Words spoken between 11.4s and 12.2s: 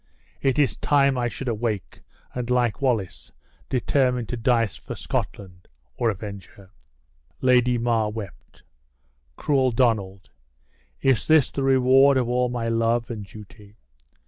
the reward